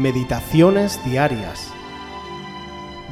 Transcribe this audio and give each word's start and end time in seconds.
Meditaciones 0.00 0.98
Diarias, 1.04 1.70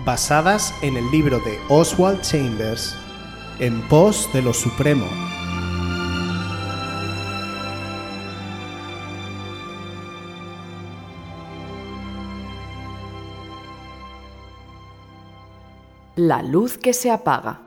basadas 0.06 0.72
en 0.80 0.96
el 0.96 1.11
libro 1.11 1.38
de 1.40 1.61
Oswald 1.69 2.22
Chambers, 2.22 2.96
En 3.58 3.87
pos 3.88 4.26
de 4.33 4.40
lo 4.40 4.54
Supremo. 4.54 5.04
La 16.16 16.42
luz 16.42 16.78
que 16.78 16.95
se 16.95 17.10
apaga. 17.10 17.60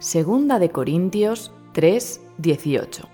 Segunda 0.00 0.58
de 0.58 0.72
Corintios 0.72 1.52
3, 1.70 2.20
18. 2.38 3.08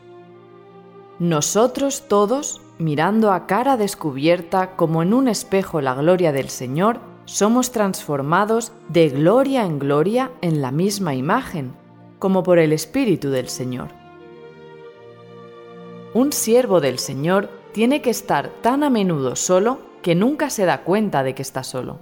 Nosotros 1.18 2.08
todos, 2.08 2.63
mirando 2.78 3.32
a 3.32 3.46
cara 3.46 3.76
descubierta 3.76 4.76
como 4.76 5.02
en 5.02 5.14
un 5.14 5.28
espejo 5.28 5.80
la 5.80 5.94
gloria 5.94 6.32
del 6.32 6.48
Señor, 6.48 7.00
somos 7.24 7.72
transformados 7.72 8.72
de 8.88 9.08
gloria 9.08 9.64
en 9.64 9.78
gloria 9.78 10.30
en 10.40 10.60
la 10.60 10.70
misma 10.70 11.14
imagen, 11.14 11.74
como 12.18 12.42
por 12.42 12.58
el 12.58 12.72
Espíritu 12.72 13.30
del 13.30 13.48
Señor. 13.48 13.88
Un 16.12 16.32
siervo 16.32 16.80
del 16.80 16.98
Señor 16.98 17.50
tiene 17.72 18.02
que 18.02 18.10
estar 18.10 18.50
tan 18.62 18.84
a 18.84 18.90
menudo 18.90 19.36
solo 19.36 19.78
que 20.02 20.14
nunca 20.14 20.50
se 20.50 20.64
da 20.64 20.82
cuenta 20.82 21.22
de 21.22 21.34
que 21.34 21.42
está 21.42 21.64
solo. 21.64 21.98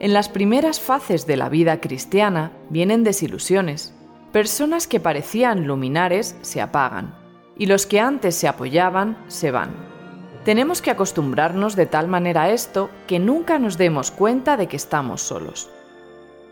En 0.00 0.12
las 0.12 0.28
primeras 0.28 0.80
fases 0.80 1.26
de 1.26 1.36
la 1.36 1.48
vida 1.48 1.80
cristiana 1.80 2.52
vienen 2.68 3.04
desilusiones. 3.04 3.94
Personas 4.32 4.88
que 4.88 4.98
parecían 4.98 5.66
luminares 5.66 6.36
se 6.42 6.60
apagan 6.60 7.14
y 7.56 7.66
los 7.66 7.86
que 7.86 8.00
antes 8.00 8.34
se 8.34 8.48
apoyaban 8.48 9.16
se 9.28 9.52
van. 9.52 9.93
Tenemos 10.44 10.82
que 10.82 10.90
acostumbrarnos 10.90 11.74
de 11.74 11.86
tal 11.86 12.06
manera 12.06 12.42
a 12.42 12.50
esto 12.50 12.90
que 13.06 13.18
nunca 13.18 13.58
nos 13.58 13.78
demos 13.78 14.10
cuenta 14.10 14.58
de 14.58 14.68
que 14.68 14.76
estamos 14.76 15.22
solos. 15.22 15.70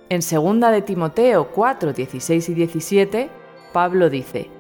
En 0.09 0.21
2 0.21 0.73
de 0.73 0.81
Timoteo 0.81 1.49
4, 1.53 1.93
16 1.93 2.49
y 2.49 2.55
17, 2.55 3.31
Pablo 3.75 4.09
dice, 4.09 4.51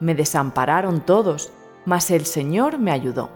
Me 0.00 0.14
desampararon 0.14 1.02
todos, 1.02 1.52
mas 1.84 2.10
el 2.10 2.24
Señor 2.24 2.78
me 2.78 2.90
ayudó. 2.90 3.28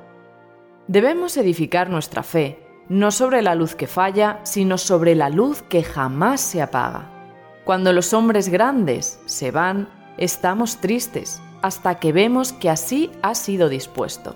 Debemos 0.89 1.37
edificar 1.37 1.91
nuestra 1.91 2.23
fe, 2.23 2.67
no 2.89 3.11
sobre 3.11 3.43
la 3.43 3.55
luz 3.55 3.75
que 3.75 3.87
falla, 3.87 4.41
sino 4.45 4.79
sobre 4.79 5.15
la 5.15 5.29
luz 5.29 5.63
que 5.63 5.83
jamás 5.83 6.41
se 6.41 6.63
apaga. 6.63 7.11
Cuando 7.65 7.93
los 7.93 8.15
hombres 8.15 8.49
grandes 8.49 9.21
se 9.27 9.51
van, 9.51 9.89
estamos 10.17 10.79
tristes, 10.79 11.43
hasta 11.61 11.97
que 11.97 12.13
vemos 12.13 12.55
que 12.55 12.71
así 12.71 13.13
ha 13.23 13.35
sido 13.35 13.69
dispuesto. 13.69 14.35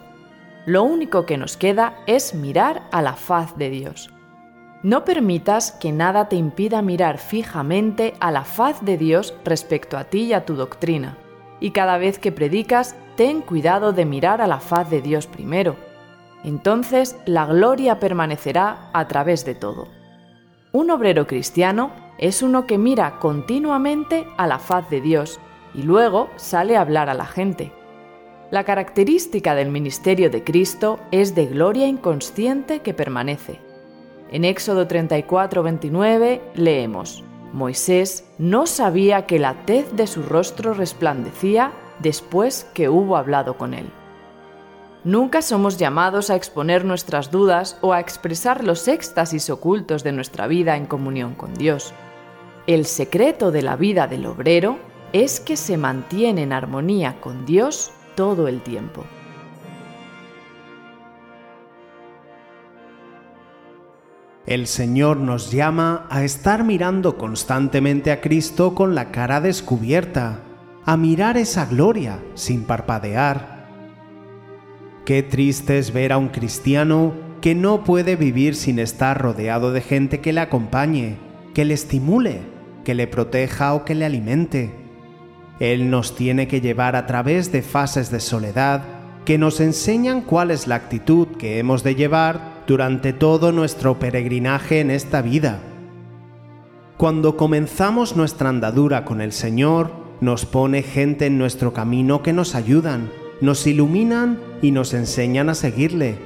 Lo 0.67 0.83
único 0.83 1.27
que 1.27 1.39
nos 1.39 1.57
queda 1.57 1.95
es 2.09 2.35
mirar 2.35 2.83
a 2.91 3.01
la 3.01 3.15
faz 3.15 3.57
de 3.57 3.71
Dios. 3.71 4.11
No 4.83 5.05
permitas 5.05 5.71
que 5.71 5.93
nada 5.93 6.29
te 6.29 6.35
impida 6.35 6.83
mirar 6.83 7.19
fijamente 7.19 8.15
a 8.19 8.33
la 8.33 8.43
faz 8.43 8.85
de 8.85 8.99
Dios 8.99 9.33
respecto 9.45 9.97
a 9.97 10.05
ti 10.05 10.25
y 10.25 10.33
a 10.33 10.45
tu 10.45 10.57
doctrina. 10.57 11.17
Y 11.61 11.71
cada 11.71 11.99
vez 11.99 12.19
que 12.19 12.33
predicas, 12.33 12.97
ten 13.17 13.43
cuidado 13.43 13.93
de 13.93 14.05
mirar 14.05 14.43
a 14.43 14.49
la 14.49 14.59
faz 14.59 14.91
de 14.91 15.01
Dios 15.01 15.29
primero. 15.29 15.77
Entonces 16.43 17.17
la 17.27 17.47
gloria 17.47 18.01
permanecerá 18.01 18.91
a 18.93 19.07
través 19.07 19.45
de 19.45 19.55
todo. 19.55 19.87
Un 20.73 20.91
obrero 20.91 21.29
cristiano 21.29 21.93
es 22.19 22.43
uno 22.43 22.67
que 22.67 22.77
mira 22.77 23.19
continuamente 23.21 24.27
a 24.37 24.49
la 24.49 24.59
faz 24.59 24.91
de 24.91 25.01
Dios 25.01 25.39
y 25.75 25.83
luego 25.83 26.29
sale 26.35 26.77
a 26.77 26.81
hablar 26.81 27.09
a 27.09 27.15
la 27.15 27.27
gente. 27.27 27.73
La 28.53 28.63
característica 28.63 29.57
del 29.57 29.71
ministerio 29.71 30.31
de 30.31 30.45
Cristo 30.45 31.01
es 31.11 31.35
de 31.35 31.47
gloria 31.47 31.89
inconsciente 31.89 32.79
que 32.79 32.95
permanece. 32.95 33.59
En 34.31 34.45
Éxodo 34.45 34.87
34-29 34.87 36.41
leemos, 36.55 37.25
Moisés 37.53 38.25
no 38.39 38.67
sabía 38.67 39.27
que 39.27 39.41
la 39.41 39.67
tez 39.67 39.97
de 39.97 40.07
su 40.07 40.23
rostro 40.23 40.75
resplandecía 40.75 41.73
después 41.99 42.69
que 42.73 42.89
hubo 42.89 43.17
hablado 43.17 43.57
con 43.59 43.75
él. 43.75 43.91
Nunca 45.03 45.43
somos 45.43 45.77
llamados 45.77 46.31
a 46.31 46.37
exponer 46.37 46.85
nuestras 46.85 47.33
dudas 47.33 47.79
o 47.81 47.93
a 47.93 48.01
expresar 48.01 48.63
los 48.63 48.87
éxtasis 48.87 49.51
ocultos 49.51 50.05
de 50.05 50.13
nuestra 50.13 50.47
vida 50.47 50.77
en 50.77 50.87
comunión 50.87 51.35
con 51.35 51.53
Dios. 51.55 51.93
El 52.69 52.87
secreto 52.87 53.51
de 53.51 53.63
la 53.63 53.75
vida 53.75 54.07
del 54.07 54.27
obrero 54.27 54.79
es 55.13 55.41
que 55.41 55.57
se 55.57 55.77
mantiene 55.77 56.43
en 56.43 56.53
armonía 56.53 57.21
con 57.21 57.45
Dios 57.45 57.93
todo 58.17 58.49
el 58.49 58.63
tiempo. 58.63 59.05
El 64.47 64.69
Señor 64.69 65.17
nos 65.17 65.51
llama 65.51 66.07
a 66.09 66.23
estar 66.23 66.63
mirando 66.63 67.19
constantemente 67.19 68.13
a 68.13 68.21
Cristo 68.21 68.75
con 68.75 68.95
la 68.95 69.11
cara 69.11 69.41
descubierta, 69.41 70.41
a 70.85 70.97
mirar 70.97 71.37
esa 71.37 71.67
gloria 71.67 72.21
sin 72.35 72.63
parpadear. 72.63 73.67
Qué 75.05 75.25
triste 75.25 75.79
es 75.79 75.93
ver 75.93 76.13
a 76.13 76.19
un 76.19 76.29
cristiano 76.29 77.13
que 77.41 77.57
no 77.57 77.83
puede 77.83 78.15
vivir 78.15 78.55
sin 78.55 78.79
estar 78.79 79.21
rodeado 79.21 79.73
de 79.73 79.81
gente 79.81 80.21
que 80.21 80.33
le 80.33 80.41
acompañe, 80.41 81.17
que 81.53 81.65
le 81.65 81.75
estimule, 81.75 82.43
que 82.85 82.95
le 82.95 83.09
proteja 83.09 83.75
o 83.75 83.85
que 83.85 83.97
le 83.97 84.05
alimente. 84.05 84.86
Él 85.61 85.91
nos 85.91 86.15
tiene 86.15 86.49
que 86.49 86.61
llevar 86.61 86.97
a 86.97 87.07
través 87.07 87.51
de 87.53 87.63
fases 87.63 88.11
de 88.11 88.21
soledad 88.21 88.83
que 89.25 89.39
nos 89.39 89.61
enseñan 89.61 90.21
cuál 90.21 90.51
es 90.51 90.67
la 90.67 90.77
actitud 90.77 91.29
que 91.39 91.59
hemos 91.59 91.83
de 91.83 91.95
llevar 91.95 92.63
durante 92.67 93.13
todo 93.13 93.53
nuestro 93.53 93.99
peregrinaje 93.99 94.81
en 94.81 94.91
esta 94.91 95.23
vida. 95.23 95.61
Cuando 96.97 97.37
comenzamos 97.37 98.17
nuestra 98.17 98.49
andadura 98.49 99.05
con 99.05 99.21
el 99.21 99.33
Señor, 99.33 99.91
nos 100.21 100.47
pone 100.47 100.83
gente 100.83 101.27
en 101.27 101.39
nuestro 101.39 101.73
camino 101.73 102.23
que 102.23 102.33
nos 102.33 102.55
ayudan, 102.55 103.11
nos 103.41 103.67
iluminan 103.67 104.41
y 104.63 104.71
nos 104.71 104.95
enseñan 104.95 105.49
a 105.49 105.55
seguirle. 105.55 106.19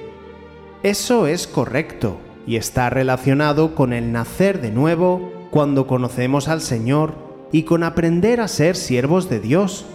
Eso 0.82 1.26
es 1.26 1.46
correcto 1.46 2.18
y 2.46 2.56
está 2.56 2.90
relacionado 2.90 3.74
con 3.74 3.92
el 3.92 4.12
nacer 4.12 4.60
de 4.60 4.70
nuevo 4.70 5.32
cuando 5.50 5.86
conocemos 5.86 6.48
al 6.48 6.60
Señor 6.60 7.29
y 7.52 7.64
con 7.64 7.82
aprender 7.82 8.40
a 8.40 8.48
ser 8.48 8.76
siervos 8.76 9.28
de 9.28 9.40
Dios. 9.40 9.86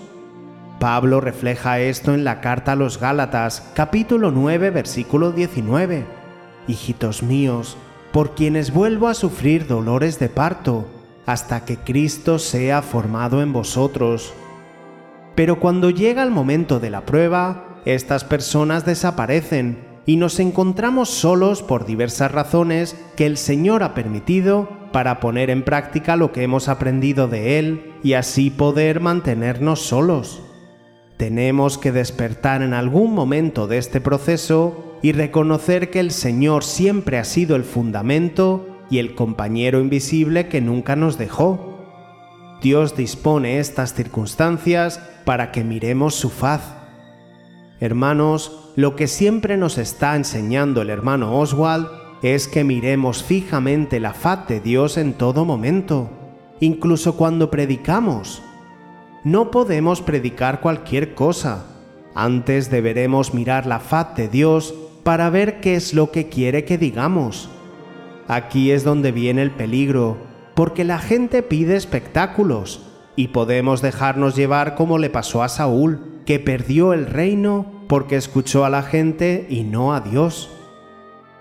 Pablo 0.79 1.21
refleja 1.21 1.79
esto 1.79 2.13
en 2.13 2.23
la 2.23 2.41
carta 2.41 2.73
a 2.73 2.75
los 2.75 2.99
Gálatas, 2.99 3.71
capítulo 3.73 4.31
9, 4.31 4.71
versículo 4.71 5.31
19. 5.31 6.05
Hijitos 6.67 7.23
míos, 7.23 7.77
por 8.11 8.35
quienes 8.35 8.73
vuelvo 8.73 9.07
a 9.07 9.13
sufrir 9.13 9.67
dolores 9.67 10.19
de 10.19 10.29
parto, 10.29 10.85
hasta 11.25 11.66
que 11.66 11.77
Cristo 11.77 12.39
sea 12.39 12.81
formado 12.81 13.41
en 13.41 13.53
vosotros. 13.53 14.33
Pero 15.33 15.59
cuando 15.59 15.89
llega 15.89 16.23
el 16.23 16.31
momento 16.31 16.79
de 16.79 16.89
la 16.89 17.05
prueba, 17.05 17.81
estas 17.85 18.23
personas 18.23 18.85
desaparecen 18.85 19.85
y 20.05 20.17
nos 20.17 20.39
encontramos 20.39 21.09
solos 21.09 21.63
por 21.63 21.85
diversas 21.85 22.31
razones 22.31 22.95
que 23.16 23.25
el 23.25 23.37
Señor 23.37 23.81
ha 23.81 23.93
permitido 23.93 24.69
para 24.95 25.19
poner 25.19 25.50
en 25.50 25.63
práctica 25.63 26.16
lo 26.16 26.31
que 26.31 26.41
hemos 26.41 26.69
aprendido 26.69 27.28
de 27.28 27.59
Él 27.59 27.95
y 28.01 28.13
así 28.13 28.50
poder 28.50 29.01
mantenernos 29.01 29.81
solos. 29.81 30.41
Tenemos 31.17 31.78
que 31.78 31.91
despertar 31.91 32.61
en 32.61 32.73
algún 32.73 33.13
momento 33.13 33.67
de 33.67 33.78
este 33.78 34.00
proceso 34.00 34.97
y 35.01 35.11
reconocer 35.11 35.89
que 35.89 36.00
el 36.00 36.11
Señor 36.11 36.63
siempre 36.63 37.17
ha 37.17 37.25
sido 37.25 37.57
el 37.57 37.66
fundamento 37.66 38.85
y 38.89 39.00
el 39.00 39.16
compañero 39.16 39.81
invisible 39.81 40.47
que 40.47 40.61
nunca 40.61 40.95
nos 40.95 41.17
dejó. 41.17 41.75
Dios 42.61 42.95
dispone 42.95 43.59
estas 43.59 43.95
circunstancias 43.95 45.02
para 45.25 45.52
que 45.52 45.66
miremos 45.66 46.16
su 46.16 46.29
faz. 46.29 46.73
Hermanos, 47.81 48.72
lo 48.78 48.96
que 48.96 49.09
siempre 49.09 49.58
nos 49.58 49.78
está 49.78 50.16
enseñando 50.16 50.81
el 50.81 50.90
hermano 50.90 51.37
Oswald 51.37 52.04
es 52.33 52.47
que 52.47 52.63
miremos 52.63 53.23
fijamente 53.23 53.99
la 53.99 54.13
faz 54.13 54.47
de 54.47 54.59
Dios 54.59 54.97
en 54.97 55.13
todo 55.13 55.45
momento, 55.45 56.09
incluso 56.59 57.17
cuando 57.17 57.51
predicamos. 57.51 58.41
No 59.23 59.51
podemos 59.51 60.01
predicar 60.01 60.61
cualquier 60.61 61.13
cosa. 61.13 61.66
Antes 62.16 62.72
deberemos 62.72 63.33
mirar 63.33 63.66
la 63.66 63.79
faz 63.79 64.16
de 64.16 64.27
Dios 64.27 64.73
para 65.03 65.29
ver 65.29 65.59
qué 65.59 65.75
es 65.75 65.93
lo 65.93 66.11
que 66.11 66.29
quiere 66.29 66.66
que 66.66 66.77
digamos. 66.77 67.49
Aquí 68.27 68.72
es 68.72 68.83
donde 68.83 69.11
viene 69.11 69.41
el 69.41 69.51
peligro, 69.51 70.17
porque 70.55 70.83
la 70.83 70.99
gente 70.99 71.43
pide 71.43 71.75
espectáculos 71.75 72.81
y 73.16 73.27
podemos 73.27 73.81
dejarnos 73.81 74.35
llevar 74.35 74.75
como 74.75 74.97
le 74.97 75.09
pasó 75.09 75.43
a 75.43 75.49
Saúl, 75.49 76.22
que 76.25 76.39
perdió 76.39 76.93
el 76.93 77.05
reino 77.05 77.83
porque 77.87 78.16
escuchó 78.16 78.66
a 78.66 78.69
la 78.69 78.81
gente 78.81 79.45
y 79.49 79.63
no 79.63 79.93
a 79.93 80.01
Dios. 80.01 80.49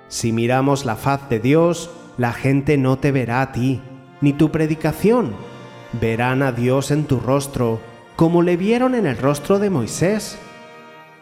Si 0.09 0.33
miramos 0.33 0.85
la 0.85 0.97
faz 0.97 1.29
de 1.29 1.41
Dios, 1.41 1.91
la 2.17 2.33
gente 2.33 2.77
no 2.77 2.99
te 2.99 3.13
verá 3.13 3.43
a 3.43 3.53
ti, 3.53 3.81
ni 4.21 4.33
tu 4.33 4.51
predicación. 4.51 5.33
Verán 6.01 6.43
a 6.43 6.53
Dios 6.53 6.91
en 6.91 7.05
tu 7.05 7.21
rostro, 7.21 7.81
como 8.17 8.43
le 8.43 8.57
vieron 8.57 8.95
en 8.95 9.07
el 9.07 9.17
rostro 9.17 9.59
de 9.59 9.71
Moisés. 9.71 10.39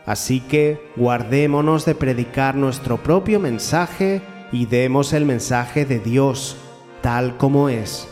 Así 0.05 0.41
que 0.41 0.91
guardémonos 0.97 1.85
de 1.85 1.95
predicar 1.95 2.57
nuestro 2.57 2.99
propio 2.99 3.39
mensaje 3.41 4.21
y 4.51 4.67
demos 4.67 5.13
el 5.13 5.25
mensaje 5.25 5.85
de 5.85 6.01
Dios 6.01 6.57
tal 7.03 7.37
como 7.37 7.69
es. 7.69 8.12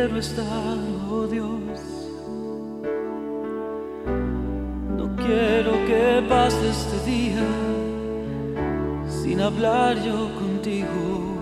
quiero 0.00 0.18
estar, 0.18 0.78
oh 1.10 1.26
Dios. 1.26 1.78
No 4.96 5.14
quiero 5.16 5.72
que 5.86 6.24
pase 6.26 6.70
este 6.70 7.10
día 7.10 7.46
sin 9.08 9.40
hablar 9.42 9.96
yo 10.02 10.30
contigo. 10.40 11.36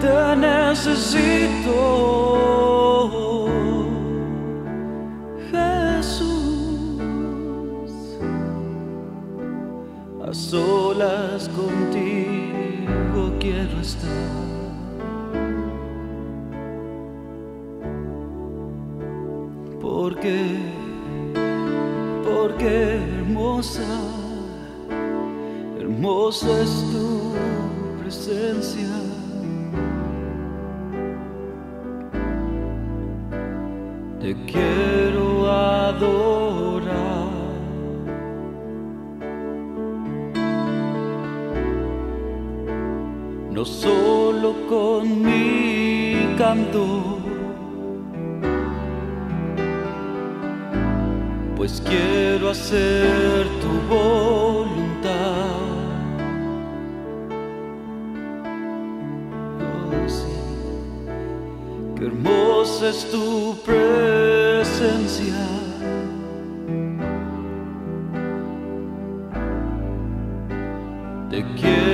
Te 0.00 0.36
necesito. 0.36 2.27
Hermosa, 23.38 23.86
hermosa 25.78 26.60
es 26.60 26.84
tu 26.90 27.34
presencia. 28.00 28.88
Te 34.20 34.34
quiero 34.44 35.48
adorar. 35.48 37.28
No 43.52 43.64
solo 43.64 44.66
con 44.68 45.22
mi 45.22 46.34
canto 46.36 47.17
pues 51.58 51.82
quiero 51.84 52.50
hacer 52.50 53.44
tu 53.60 53.68
voluntad. 53.92 55.10
Oh, 59.60 60.08
sí, 60.08 60.36
qué 61.96 62.06
hermosa 62.06 62.90
es 62.90 63.10
tu 63.10 63.56
presencia. 63.66 65.34
Te 71.28 71.44
quiero 71.60 71.87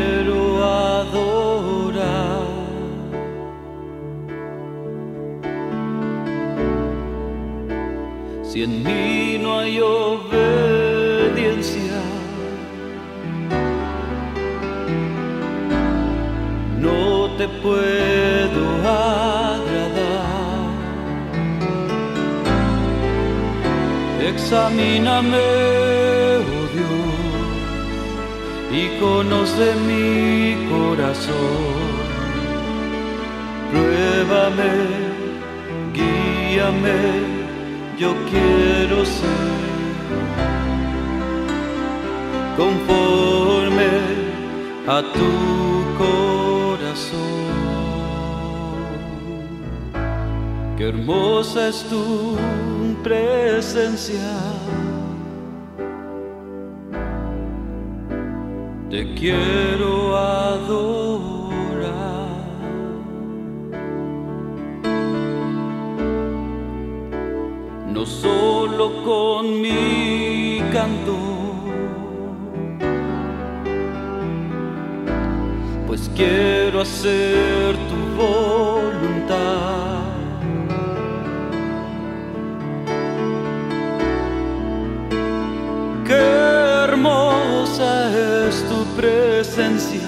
Examíname, 24.45 25.39
oh 26.53 26.67
Dios, 26.75 27.15
y 28.71 29.01
conoce 29.01 29.67
mi 29.89 30.69
corazón. 30.69 31.81
Pruébame, 33.71 34.75
guíame 35.95 37.01
yo 37.99 38.11
quiero 38.31 39.07
ser 39.07 39.55
conforme 42.59 43.93
a 44.87 45.01
tu 45.15 45.31
corazón. 45.97 47.54
Qué 50.77 50.89
hermosa 50.89 51.69
es 51.69 51.85
tu 51.85 52.37
presencia. 53.03 54.19
Te 58.91 59.15
quiero 59.15 60.17
adorar. 60.17 61.15
no 67.95 68.05
solo 68.05 69.05
con 69.05 69.63
mi 69.63 70.61
canto, 70.73 71.17
pues 75.87 76.11
quiero 76.17 76.81
hacer 76.81 77.77
tu 77.89 78.21
voluntad. 78.21 78.74
Presencia. 89.45 90.01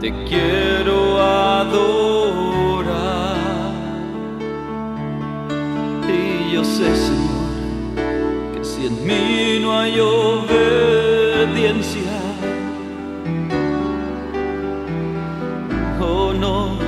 Te 0.00 0.10
quiero 0.24 1.20
adorar. 1.20 2.20
Y 6.08 6.52
yo 6.52 6.64
sé, 6.64 6.94
Señor, 6.96 7.50
que 8.54 8.64
si 8.64 8.86
en 8.86 9.04
mí 9.06 9.58
no 9.62 9.78
hay 9.78 10.00
obediencia, 10.00 10.82
oh 16.00 16.32
no, 16.32 16.78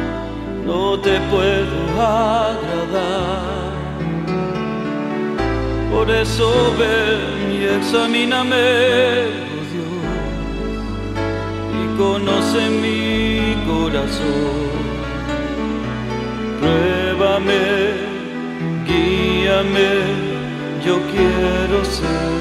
no 0.66 0.98
te 1.00 1.20
puedo 1.30 2.00
agradar. 2.00 3.61
Por 6.02 6.10
eso 6.10 6.74
ven 6.80 7.52
y 7.52 7.64
examíname, 7.78 8.56
oh 9.54 9.62
Dios, 9.70 10.02
y 11.78 11.82
conoce 11.96 12.60
mi 12.82 13.54
corazón. 13.64 14.72
Pruébame, 16.58 17.64
guíame, 18.84 19.92
yo 20.84 20.94
quiero 21.12 21.84
ser 21.84 22.32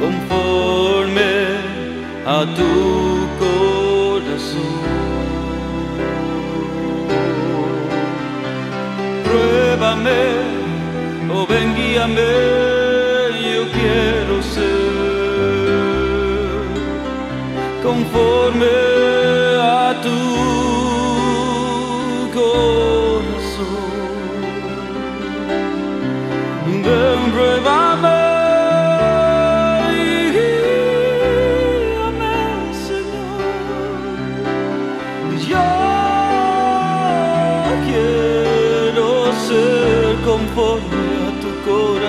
conforme 0.00 1.32
a 2.24 2.46
tu 2.56 2.72
corazón. 3.44 4.80
Pruébame, 9.22 10.51
ven, 12.06 12.14
guíame, 12.14 13.54
yo 13.54 13.62
quiero 13.70 14.42
ser 14.42 14.62
conforme 17.82 18.66
a 19.60 19.94
tu 20.02 20.18
corazón. 22.34 23.82
Ven, 26.66 27.32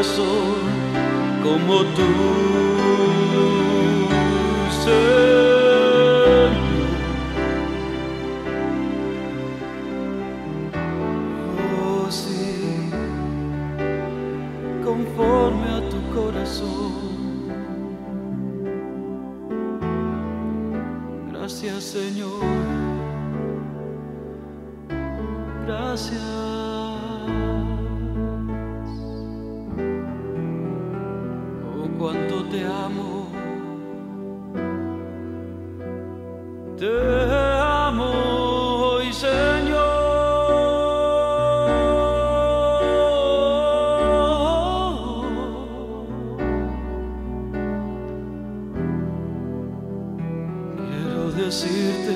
corazón, 0.04 0.56
como 1.42 1.84
tú, 1.96 2.10
Señor. 4.84 6.52
Oh, 11.80 12.12
sí, 12.12 12.90
conforme 14.84 15.68
a 15.70 15.90
tu 15.90 16.00
corazón. 16.14 16.92
Gracias, 21.32 21.84
Señor. 21.84 22.44
Gracias. 25.66 26.44
Decirte 51.46 52.16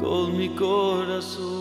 con 0.00 0.36
mi 0.36 0.48
corazón. 0.56 1.57